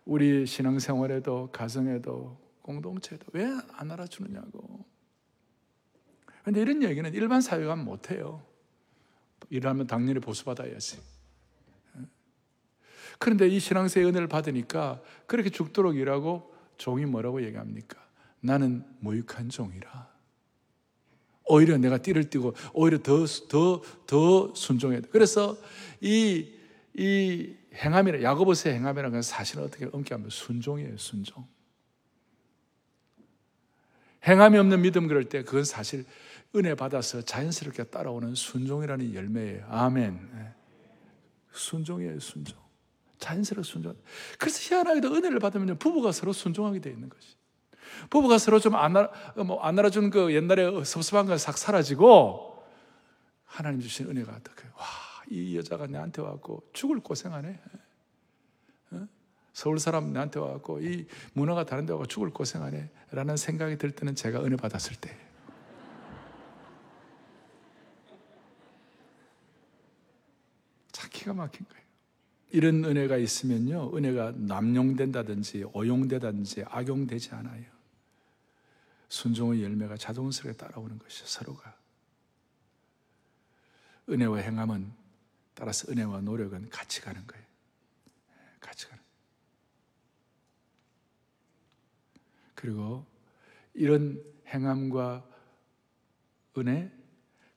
[0.06, 4.86] 우리 신앙생활에도, 가정에도, 공동체에도 왜 안 알아주느냐고.
[6.44, 8.44] 근데 이런 얘기는 일반 사회가 못해요.
[9.50, 11.00] 일하면 당연히 보수받아야지.
[13.22, 18.04] 그런데 이 신앙생의 은혜를 받으니까 그렇게 죽도록 일하고 종이 뭐라고 얘기합니까?
[18.40, 20.10] 나는 무익한 종이라.
[21.46, 25.10] 오히려 내가 띠를 띠고 오히려 더, 더, 더 순종해야 돼.
[25.12, 25.56] 그래서
[26.00, 26.52] 이,
[26.96, 31.46] 이 행함이라, 야고보스의 행함이라는 건 사실은 어떻게 엄격하면 순종이에요, 순종.
[34.26, 36.06] 행함이 없는 믿음 그럴 때 그건 사실
[36.56, 39.68] 은혜 받아서 자연스럽게 따라오는 순종이라는 열매예요.
[39.70, 40.30] 아멘.
[40.34, 40.54] 네.
[41.52, 42.71] 순종이에요, 순종.
[43.22, 43.96] 자연스럽게 순종.
[44.38, 47.36] 그래서 희한하게도 은혜를 받으면 부부가 서로 순종하게 되어 있는 것이.
[48.10, 48.94] 부부가 서로 좀안
[49.46, 52.66] 뭐, 안 알아준 그 옛날에 섭섭한 건 싹 사라지고
[53.46, 54.86] 하나님 주신 은혜가 어떻게 와,
[55.30, 57.60] 이 여자가 나한테 와갖고 죽을 고생하네.
[58.92, 59.08] 어?
[59.54, 62.90] 서울 사람 나한테 와갖고 이 문화가 다른 데 와서 죽을 고생하네.
[63.12, 65.16] 라는 생각이 들 때는 제가 은혜 받았을 때.
[70.92, 71.81] 참 기가 막힌 거예요.
[72.52, 77.66] 이런 은혜가 있으면요, 은혜가 남용된다든지 오용되다든지 악용되지 않아요.
[79.08, 81.76] 순종의 열매가 자동스럽게 따라오는 것이 서로가.
[84.10, 84.92] 은혜와 행함은
[85.54, 87.46] 따라서 은혜와 노력은 같이 가는 거예요.
[88.60, 89.02] 같이 가는.
[92.56, 93.06] 그리고
[93.74, 95.26] 이런 행함과
[96.58, 96.92] 은혜,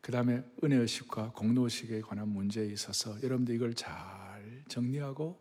[0.01, 4.24] 그 다음에 은혜의식과 공로의식에 관한 문제에 있어서 여러분들 이걸 잘
[4.69, 5.41] 정리하고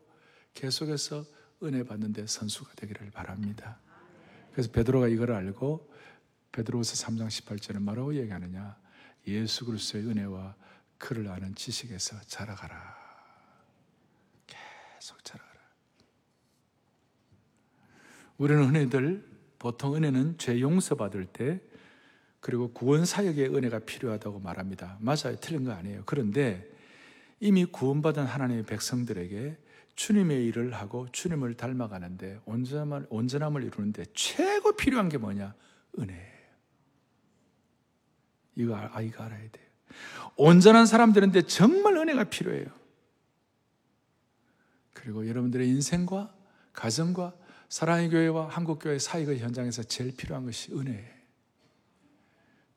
[0.53, 1.25] 계속해서
[1.63, 3.79] 은혜 받는데 선수가 되기를 바랍니다.
[4.51, 5.91] 그래서 베드로가 이걸 알고
[6.51, 8.77] 베드로서 3장 18절은 뭐라고 얘기하느냐?
[9.27, 10.55] 예수 그리스도의 은혜와
[10.97, 12.95] 그를 아는 지식에서 자라가라.
[14.45, 15.59] 계속 자라가라.
[18.37, 21.61] 우리는 은혜들 보통 은혜는 죄 용서 받을 때
[22.39, 24.97] 그리고 구원 사역의 은혜가 필요하다고 말합니다.
[24.99, 25.37] 맞아요.
[25.39, 26.03] 틀린 거 아니에요.
[26.05, 26.72] 그런데
[27.43, 29.57] 이미 구원받은 하나님의 백성들에게
[29.95, 35.53] 주님의 일을 하고 주님을 닮아가는데 온전함을, 온전함을 이루는데 최고 필요한 게 뭐냐?
[35.99, 36.31] 은혜.
[38.55, 39.65] 이거 아이가 알아야 돼요.
[40.37, 42.67] 온전한 사람들인데 정말 은혜가 필요해요.
[44.93, 46.33] 그리고 여러분들의 인생과
[46.71, 47.35] 가정과
[47.67, 51.13] 사랑의 교회와 한국 교회 사역의 현장에서 제일 필요한 것이 은혜예요.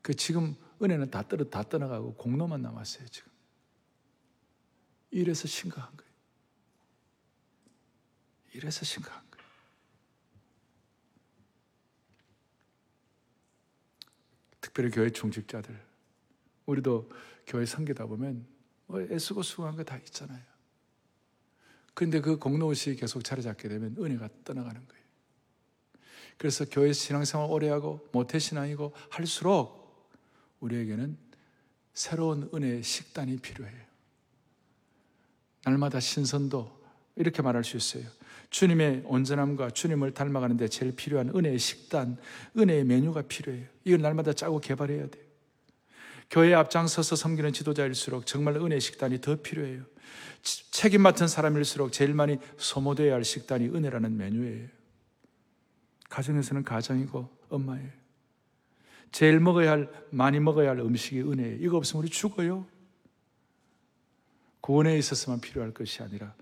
[0.01, 3.36] 그 지금 은혜는 다 떨어 다 떠나가고 공로만 남았어요 지금.
[5.11, 6.11] 이래서 심각한 거예요.
[8.53, 9.47] 이래서 심각한 거예요.
[14.61, 15.79] 특별히 교회 중직자들,
[16.65, 17.09] 우리도
[17.45, 18.45] 교회 섬기다 보면
[18.87, 20.41] 뭐 애쓰고 수고한 거 다 있잖아요.
[21.93, 25.03] 근데 그 공로의식이 계속 자리 잡게 되면 은혜가 떠나가는 거예요.
[26.37, 30.11] 그래서 교회 신앙생활 오래 하고 모태 신앙이고 할수록
[30.59, 31.17] 우리에게는
[31.93, 33.86] 새로운 은혜의 식단이 필요해요.
[35.67, 36.77] 날마다 신선도
[37.17, 38.03] 이렇게 말할 수 있어요.
[38.49, 42.17] 주님의 온전함과 주님을 닮아가는데 제일 필요한 은혜의 식단,
[42.57, 43.67] 은혜의 메뉴가 필요해요.
[43.83, 45.23] 이걸 날마다 짜고 개발해야 돼요.
[46.29, 49.83] 교회 앞장서서 섬기는 지도자일수록 정말 은혜의 식단이 더 필요해요.
[50.71, 54.67] 책임 맡은 사람일수록 제일 많이 소모되어야 할 식단이 은혜라는 메뉴예요.
[56.09, 57.89] 가정에서는 가정이고 엄마예요.
[59.11, 61.57] 제일 먹어야 할, 많이 먹어야 할 음식이 은혜예요.
[61.59, 62.65] 이거 없으면 우리 죽어요.
[64.61, 66.33] 구원에 있어서만 필요할 것이 아니라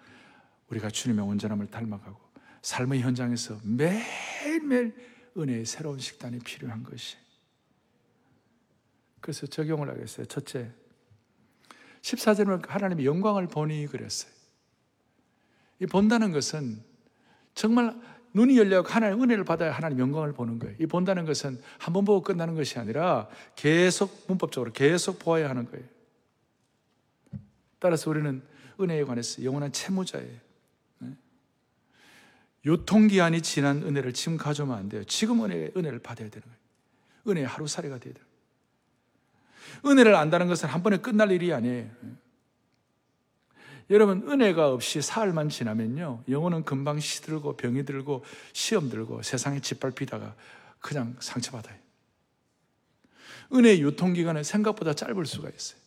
[0.70, 2.20] 우리가 주님의 온전함을 닮아가고
[2.62, 4.96] 삶의 현장에서 매일매일
[5.38, 7.18] 은혜의 새로운 식단이 필요한 것이.
[9.22, 10.26] 그래서 적용을 하겠어요.
[10.28, 10.72] 첫째,
[12.02, 14.32] 14절은 하나님의 영광을 보니 그랬어요.
[15.80, 16.82] 이 본다는 것은
[17.54, 18.00] 정말
[18.34, 20.76] 눈이 열려고 하나님 은혜를 받아야 하나님 영광을 보는 거예요.
[20.80, 25.86] 이 본다는 것은 한 번 보고 끝나는 것이 아니라 계속 문법적으로 계속 보아야 하는 거예요.
[27.86, 28.42] 따라서 우리는
[28.82, 30.40] 은혜에 관해서 영원한 채무자예요.
[30.98, 31.10] 네?
[32.66, 35.04] 유통기한이 지난 은혜를 지금 가져오면 안 돼요.
[35.04, 36.58] 지금 은혜, 은혜를 받아야 되는 거예요.
[37.28, 38.26] 은혜의 하루살이가 돼야 돼요.
[39.86, 41.88] 은혜를 안다는 것은 한 번에 끝날 일이 아니에요.
[43.92, 50.34] 여러분, 은혜가 없이 사흘만 지나면요, 영혼은 금방 시들고 병이 들고 시험 들고 세상에 짓밟히다가
[50.80, 51.78] 그냥 상처받아요.
[53.54, 55.85] 은혜의 유통기간은 생각보다 짧을 수가 있어요.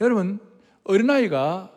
[0.00, 0.40] 여러분,
[0.84, 1.72] 어린아이가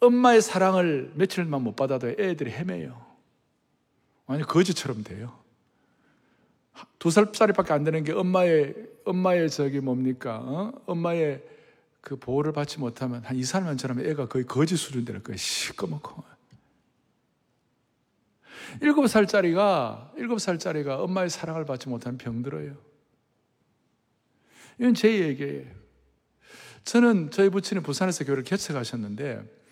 [0.00, 3.00] 엄마의 사랑을 며칠만 못 받아도 애들이 헤매요.
[4.26, 5.38] 아니, 거지처럼 돼요.
[6.98, 10.38] 두 살짜리밖에 안 되는 게 엄마의 엄마의 저기 뭡니까?
[10.42, 10.72] 어?
[10.86, 11.42] 엄마의
[12.00, 15.36] 그 보호를 받지 못하면 한 2, 3년 지나면 애가 거의 거지 수준 될 거예요.
[15.36, 16.24] 시꺼멓고.
[18.80, 22.74] 7살짜리가 7살짜리가 엄마의 사랑을 받지 못하면 병들어요.
[24.78, 25.81] 이건 제 얘기예요.
[26.84, 29.62] 저는 저희 부친이 부산에서 교회를 개척하셨는데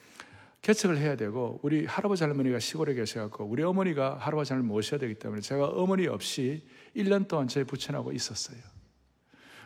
[0.62, 5.40] 개척을 해야 되고 우리 할아버지 할머니가 시골에 계셔갖고 우리 어머니가 할아버지 할머니 모셔야 되기 때문에
[5.40, 6.62] 제가 어머니 없이
[6.94, 8.58] 1년 동안 저희 부친하고 있었어요.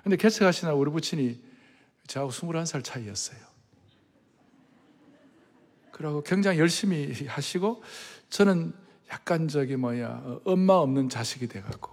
[0.02, 1.40] 근데 개척하신 날 우리 부친이
[2.07, 3.38] 저하고 21살 차이였어요.
[5.90, 7.83] 그러고 굉장히 열심히 하시고
[8.28, 8.72] 저는
[9.11, 11.92] 약간 저기 뭐야 엄마 없는 자식이 돼갖고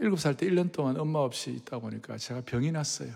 [0.00, 3.12] 7살 때 1년 동안 엄마 없이 있다 보니까 제가 병이 났어요.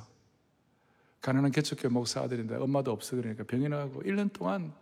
[1.21, 4.73] 가난한 개척교 목사 아들인데 엄마도 없어 그러니까 병이 나고 1년 동안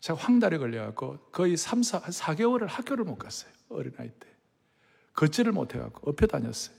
[0.00, 3.52] 제가 황달에 걸려갖고 거의 3, 4, 4개월을 학교를 못 갔어요.
[3.68, 4.28] 어린아이 때.
[5.14, 6.76] 걷지를 못해갖고 엎혀 다녔어요.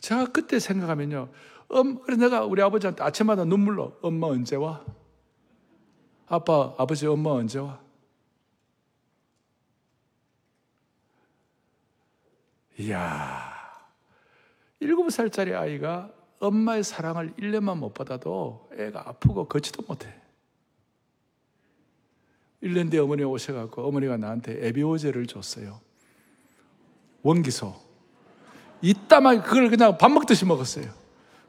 [0.00, 1.30] 제가 그때 생각하면요.
[1.72, 4.84] 음, 그래서 내가 우리 아버지한테 아침마다 눈물로 엄마 언제 와?
[6.26, 7.80] 아빠, 아버지, 엄마 언제 와?
[12.78, 13.52] 이야,
[14.78, 20.14] 일곱 살짜리 아이가 엄마의 사랑을 1년만 못 받아도 애가 아프고 걷지도 못해.
[22.62, 25.80] 1년 뒤에 어머니가 오셔갖고 어머니가 나한테 에비오제를 줬어요.
[27.22, 27.74] 원기소.
[28.82, 30.86] 이따만 그걸 그냥 밥 먹듯이 먹었어요.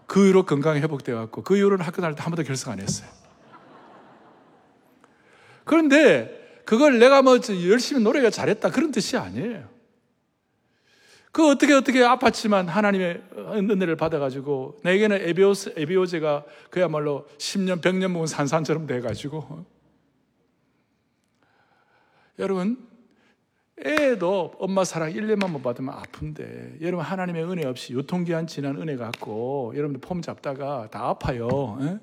[0.08, 3.10] 그 이후로 건강이 회복돼갖고 그 이후로는 학교 다닐 때 한 번도 결석 안 했어요.
[5.64, 9.68] 그런데 그걸 내가 뭐 열심히 노래가 잘했다 그런 뜻이 아니에요.
[11.32, 18.88] 그 어떻게 어떻게 아팠지만 하나님의 은혜를 받아가지고 내게는 에비오스, 에비오제가 그야말로 10년, 100년 먹은 산산처럼
[18.88, 19.66] 돼가지고.
[22.40, 22.88] 여러분
[23.86, 29.74] 애도 엄마 사랑 1년만 못 받으면 아픈데 여러분 하나님의 은혜 없이 유통기한 지난 은혜 갖고
[29.76, 32.00] 여러분들 폼 잡다가 다 아파요 에?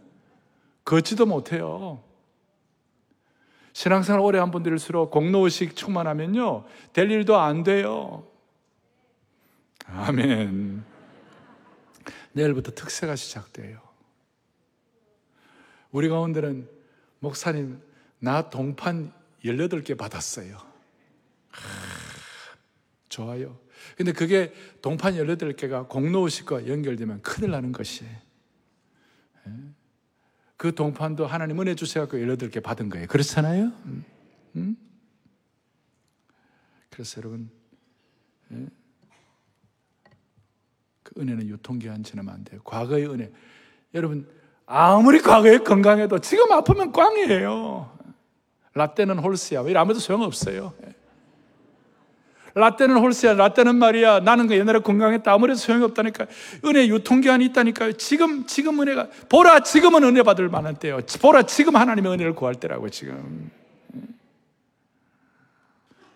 [0.85, 2.01] 걷지도 못해요.
[3.73, 8.25] 신앙생활 오래 한 분들일수록 공로의식 충만하면요 될 일도 안 돼요
[9.88, 10.85] 아멘.
[12.33, 13.81] 내일부터 특세가 시작돼요.
[15.90, 16.68] 우리 가운데는
[17.20, 17.81] 목사님,
[18.18, 19.12] 나 동판
[19.44, 20.57] 18개 받았어요.
[21.49, 21.62] 하,
[23.09, 23.59] 좋아요.
[23.96, 28.12] 근데 그게 동판 18개가 공로의식과 연결되면 큰일 나는 것이에요.
[29.46, 29.53] 예?
[30.57, 33.07] 그 동판도 하나님 은혜 주셔갖고 18개 받은 거예요.
[33.07, 33.64] 그렇잖아요?
[33.85, 34.05] 음?
[34.57, 34.77] 음?
[36.90, 37.51] 그래서 여러분,
[38.53, 38.66] 예?
[41.19, 42.61] 은혜는 유통기한 지나면 안 돼요.
[42.65, 43.31] 과거의 은혜.
[43.95, 44.27] 여러분,
[44.67, 47.97] 아무리 과거에 건강해도 지금 아프면 꽝이에요.
[48.75, 49.63] 라떼는 홀스야.
[49.63, 50.75] 왜 아무도 소용없어요.
[52.55, 53.35] 라떼는 홀스야.
[53.35, 54.21] 라떼는 말이야.
[54.21, 55.33] 나는 그 옛날에 건강했다.
[55.33, 56.27] 아무래도 소용이 없다니까.
[56.65, 57.93] 은혜 유통기한이 있다니까요.
[57.93, 61.01] 지금, 지금 은혜가, 보라, 지금은 은혜 받을 만한 때요.
[61.21, 63.51] 보라, 지금 하나님의 은혜를 구할 때라고, 지금.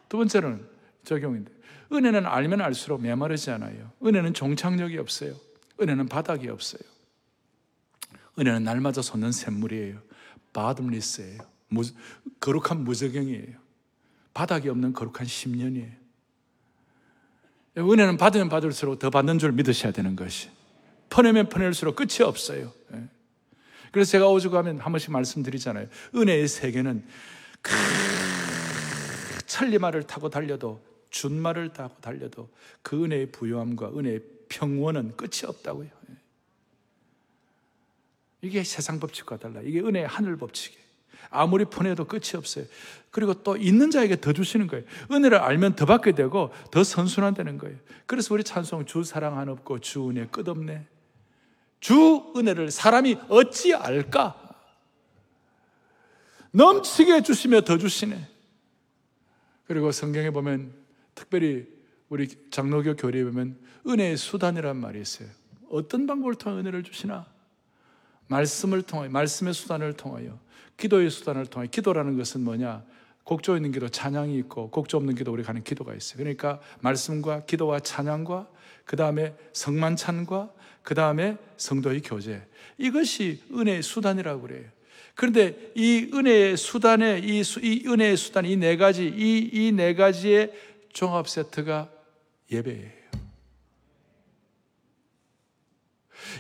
[0.09, 0.67] 두 번째는
[1.05, 1.53] 적용인데.
[1.93, 3.93] 은혜는 알면 알수록 메마르지 않아요.
[4.05, 5.35] 은혜는 종착력이 없어요.
[5.81, 6.81] 은혜는 바닥이 없어요.
[8.39, 10.01] 은혜는 날마다 솟는 샘물이에요.
[10.53, 11.41] 바둠리스예요.
[11.69, 11.83] 무,
[12.41, 13.59] 거룩한 무적경이에요.
[14.35, 16.01] 바닥이 없는 거룩한 10년이에요.
[17.79, 20.49] 은혜는 받으면 받을수록 더 받는 줄 믿으셔야 되는 것이.
[21.09, 22.73] 퍼내면 퍼낼수록 끝이 없어요.
[22.95, 23.09] 예.
[23.93, 25.89] 그래서 제가 오죽하면 한 번씩 말씀드리잖아요.
[26.15, 27.05] 은혜의 세계는
[27.61, 27.73] 그
[29.47, 32.49] 천리말을 타고 달려도 준말을 타고 달려도
[32.83, 35.89] 그 은혜의 부요함과 은혜의 평원은 끝이 없다고요.
[36.11, 36.15] 예.
[38.43, 39.61] 이게 세상 법칙과 달라.
[39.63, 40.81] 이게 은혜의 하늘 법칙이에요.
[41.31, 42.65] 아무리 푸내도 끝이 없어요.
[43.11, 44.85] 그리고 또 있는 자에게 더 주시는 거예요.
[45.11, 47.77] 은혜를 알면 더 받게 되고 더 선순환되는 거예요.
[48.07, 50.87] 그래서 우리 찬송 주 사랑 한 없고 주 은혜 끝없네.
[51.81, 54.37] 주 은혜를 사람이 어찌 알까?
[56.53, 58.29] 넘치게 주시며 더 주시네.
[59.67, 60.80] 그리고 성경에 보면
[61.15, 61.67] 특별히
[62.09, 65.29] 우리 장로교 교리에 보면 은혜의 수단이란 말이 있어요.
[65.71, 67.27] 어떤 방법을 통해 은혜를 주시나?
[68.27, 70.39] 말씀을 통하여, 말씀의 수단을 통하여,
[70.77, 72.85] 기도의 수단을 통하여, 기도라는 것은 뭐냐?
[73.25, 76.19] 곡조 있는 기도, 찬양이 있고, 곡조 없는 기도, 우리 가는 기도가 있어요.
[76.19, 78.49] 그러니까 말씀과 기도와 찬양과,
[78.85, 82.43] 그 다음에 성만찬과, 그 다음에 성도의 교제.
[82.79, 84.65] 이것이 은혜의 수단이라고 그래요.
[85.15, 90.53] 그런데 이 은혜의 수단에, 이, 이 은혜의 수단, 이 네 가지, 이, 이 네 가지의
[90.93, 91.91] 종합 세트가
[92.51, 93.01] 예배예요.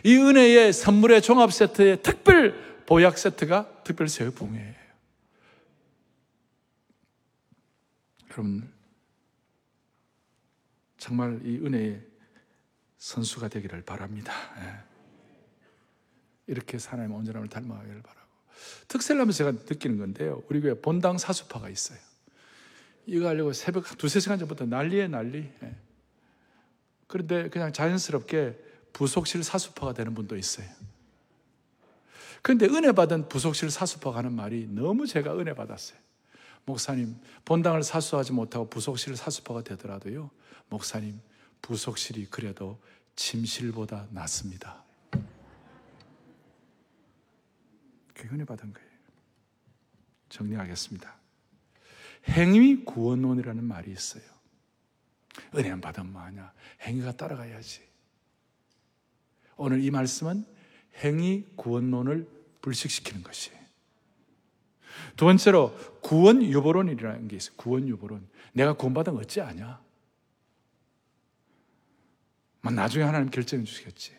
[0.04, 4.74] 이 은혜의 선물의 종합 세트의 특별 보약 세트가 특별 세우봉이에요.
[8.30, 8.72] 여러분,
[10.98, 12.02] 정말 이 은혜의
[12.98, 14.32] 선수가 되기를 바랍니다.
[14.58, 14.90] 예.
[16.46, 18.28] 이렇게 하나님 온전함을 닮아가기를 바라고.
[19.20, 20.42] 하면서 제가 느끼는 건데요.
[20.48, 21.98] 우리 교회 본당 사수파가 있어요.
[23.06, 25.50] 이거 하려고 새벽 두세 시간 전부터 난리에 난리.
[25.62, 25.76] 예.
[27.06, 28.56] 그런데 그냥 자연스럽게
[28.92, 30.68] 부속실 사수파가 되는 분도 있어요.
[32.42, 35.98] 그런데 은혜 받은 부속실 사수파가 하는 말이 너무 제가 은혜 받았어요.
[36.64, 40.30] 목사님, 본당을 사수하지 못하고 부속실 사수파가 되더라도요.
[40.68, 41.20] 목사님,
[41.62, 42.80] 부속실이 그래도
[43.16, 44.84] 침실보다 낫습니다.
[48.14, 48.88] 그게 은혜 받은 거예요.
[50.28, 51.19] 정리하겠습니다.
[52.28, 54.22] 행위 구원론이라는 말이 있어요.
[55.54, 56.52] 은혜 안 받으면 뭐하냐?
[56.83, 57.88] 행위가 따라가야지.
[59.56, 60.44] 오늘 이 말씀은
[61.02, 62.28] 행위 구원론을
[62.62, 63.61] 불식시키는 것이에요.
[65.16, 67.56] 두 번째로 구원 유보론이라는 게 있어요.
[67.56, 68.28] 구원 유보론.
[68.52, 69.80] 내가 구원받은 거 어찌 아냐?
[72.62, 74.14] 뭐 나중에 하나님 결정해 주시겠지.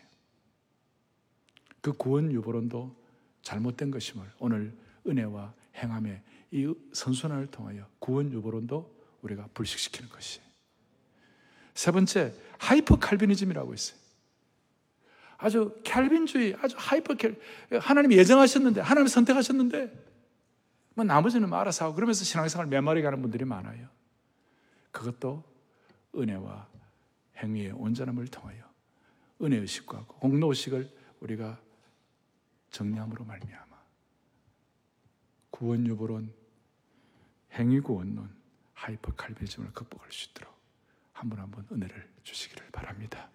[1.80, 2.96] 그 구원 유보론도
[3.42, 10.40] 잘못된 것임을 오늘 은혜와 행함의 이 선순환을 통하여 구원 유보론도 우리가 불식시키는 것이.
[11.74, 13.98] 세 번째, 하이퍼 칼비니즘이라고 있어요.
[15.38, 17.34] 아주 캘빈주의, 아주 hyper Cal,
[17.80, 20.12] 하나님이 예정하셨는데, 하나님이 선택하셨는데,
[20.94, 23.88] 뭐 나머지는 뭐 알아서 하고, 그러면서 신앙생활 메말라 가는 분들이 많아요.
[24.92, 25.42] 그것도
[26.14, 26.68] 은혜와
[27.38, 28.62] 행위의 온전함을 통하여
[29.40, 30.88] 은혜 의식과 공로 의식을
[31.20, 31.58] 우리가
[32.70, 33.82] 정리함으로 말미암아
[35.50, 36.32] 구원 유보론,
[37.54, 38.30] 행위구원론,
[38.74, 40.52] 하이퍼 칼빈즘을 극복할 수 있도록
[41.12, 43.28] 한 분 한 분 은혜를 주시기를 바랍니다.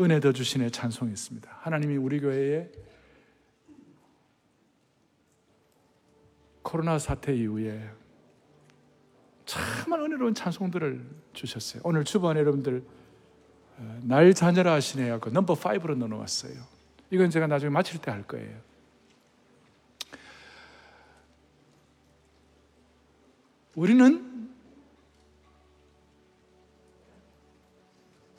[0.00, 1.50] 은혜 더 주신의 찬송이 있습니다.
[1.60, 2.70] 하나님이 우리 교회에
[6.62, 7.90] 코로나 사태 이후에
[9.44, 11.82] 참 은혜로운 찬송들을 주셨어요.
[11.84, 12.82] 오늘 주반 여러분들
[13.78, 16.54] 어, 날 자녀라 하시네 하고 넘버 5로 넣어놨어요.
[17.10, 18.58] 이건 제가 나중에 마칠 때 할 거예요.
[23.74, 24.50] 우리는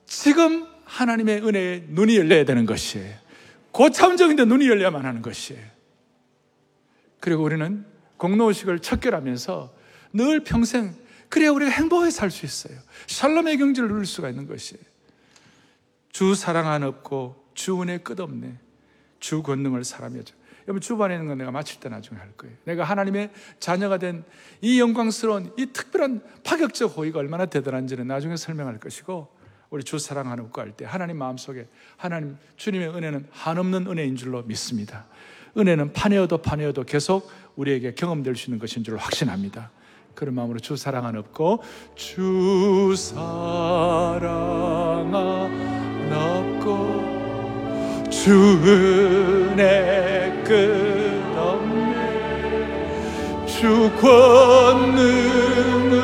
[0.06, 3.16] 지금 하나님의 은혜에 눈이 열려야 되는 것이에요.
[3.72, 5.64] 고참적인데 눈이 열려야만 하는 것이에요.
[7.20, 7.86] 그리고 우리는
[8.18, 9.74] 공로의식을 척결하면서
[10.14, 10.96] 늘 평생
[11.30, 12.78] 그래야 우리가 행복하게 살 수 있어요.
[13.08, 14.84] 샬롬의 경지를 누릴 수가 있는 것이에요.
[16.12, 18.60] 주 사랑 안 없고 주 은혜 끝없네.
[19.20, 20.36] 주 권능을 사람이죠.
[20.68, 22.56] 여러분 주반에 있는 건 내가 마칠 때 나중에 할 거예요.
[22.66, 24.24] 내가 하나님의 자녀가 된
[24.64, 29.28] 이 영광스러운 이 특별한 파격적 호의가 얼마나 대단한지는 나중에 설명할 것이고
[29.70, 35.06] 우리 주 사랑하는 거할때 하나님 마음속에 하나님 주님의 은혜는 한없는 은혜인 줄로 믿습니다.
[35.58, 39.72] 은혜는 판에어도 판에어도 계속 우리에게 경험될 수 있는 것인 줄 확신합니다.
[40.16, 41.62] 그런 마음으로 주 사랑 안 없고
[41.96, 44.24] 주 사랑
[45.14, 47.13] 안 없고
[48.24, 48.32] 주
[48.64, 51.92] 은혜 끝없네.
[53.46, 56.03] 주 권능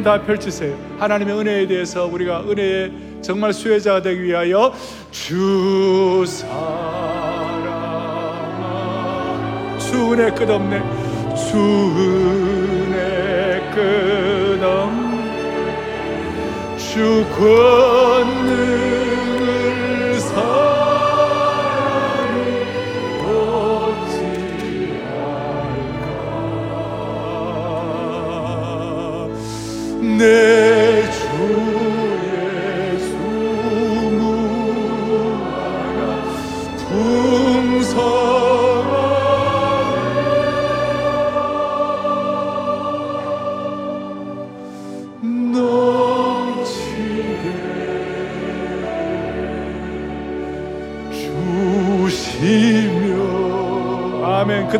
[0.00, 0.76] 손을 다 펼치세요.
[0.98, 2.92] 하나님의 은혜에 대해서 우리가 은혜의
[3.22, 4.72] 정말 수혜자가 되기 위하여
[5.10, 6.48] 주 사랑아
[9.78, 10.82] 주 은혜 끝없네
[11.36, 11.56] 주
[11.96, 15.20] 은혜 끝없네
[16.78, 17.99] 주 권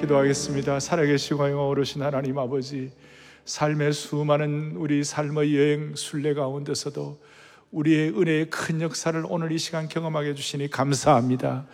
[0.00, 2.92] 기도하겠습니다 살아계시고 영원하신 하나님 아버지
[3.46, 7.20] 삶의 수많은 우리 삶의 여행 순례 가운데서도
[7.72, 11.66] 우리의 은혜의 큰 역사를 오늘 이 시간 경험하게 해주시니 감사합니다.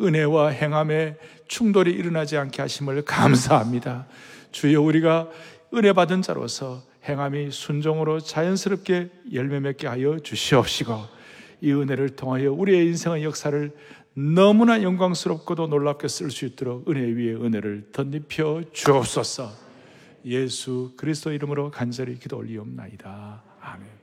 [0.00, 4.06] 은혜와 행함에 충돌이 일어나지 않게 하심을 감사합니다.
[4.50, 5.28] 주여 우리가
[5.74, 10.94] 은혜 받은 자로서 행함이 순종으로 자연스럽게 열매 맺게 하여 주시옵시고
[11.60, 13.72] 이 은혜를 통하여 우리의 인생의 역사를
[14.14, 19.50] 너무나 영광스럽고도 놀랍게 쓸 수 있도록 은혜 위에 은혜를 덧입혀 주옵소서.
[20.24, 23.42] 예수 그리스도 이름으로 간절히 기도 올리옵나이다.
[23.60, 23.94] 아멘.